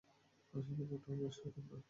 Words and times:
আসলে 0.53 0.83
মোটেও 0.89 1.29
সেরকম 1.31 1.65
না। 1.69 1.77